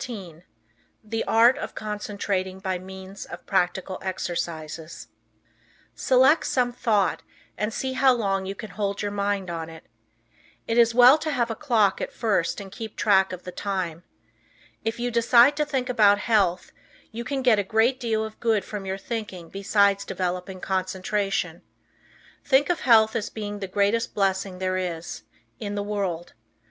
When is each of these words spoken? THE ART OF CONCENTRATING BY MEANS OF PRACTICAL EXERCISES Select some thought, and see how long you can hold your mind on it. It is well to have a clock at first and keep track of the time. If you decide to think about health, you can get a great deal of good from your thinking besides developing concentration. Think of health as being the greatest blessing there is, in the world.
THE 1.03 1.23
ART 1.25 1.59
OF 1.59 1.75
CONCENTRATING 1.75 2.57
BY 2.59 2.79
MEANS 2.79 3.25
OF 3.25 3.45
PRACTICAL 3.45 3.99
EXERCISES 4.01 5.09
Select 5.93 6.43
some 6.47 6.71
thought, 6.73 7.21
and 7.55 7.71
see 7.71 7.93
how 7.93 8.11
long 8.11 8.47
you 8.47 8.55
can 8.55 8.71
hold 8.71 9.03
your 9.03 9.11
mind 9.11 9.51
on 9.51 9.69
it. 9.69 9.83
It 10.67 10.79
is 10.79 10.95
well 10.95 11.19
to 11.19 11.29
have 11.29 11.51
a 11.51 11.55
clock 11.55 12.01
at 12.01 12.11
first 12.11 12.59
and 12.59 12.71
keep 12.71 12.95
track 12.95 13.31
of 13.31 13.43
the 13.43 13.51
time. 13.51 14.01
If 14.83 14.99
you 14.99 15.11
decide 15.11 15.55
to 15.57 15.65
think 15.65 15.87
about 15.87 16.17
health, 16.17 16.71
you 17.11 17.23
can 17.23 17.43
get 17.43 17.59
a 17.59 17.63
great 17.63 17.99
deal 17.99 18.25
of 18.25 18.39
good 18.39 18.65
from 18.65 18.87
your 18.87 18.97
thinking 18.97 19.49
besides 19.49 20.03
developing 20.03 20.59
concentration. 20.61 21.61
Think 22.43 22.71
of 22.71 22.79
health 22.79 23.15
as 23.15 23.29
being 23.29 23.59
the 23.59 23.67
greatest 23.67 24.15
blessing 24.15 24.57
there 24.57 24.77
is, 24.77 25.21
in 25.59 25.75
the 25.75 25.83
world. 25.83 26.33